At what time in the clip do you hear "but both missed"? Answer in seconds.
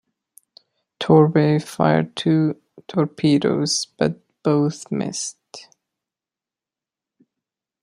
3.97-5.67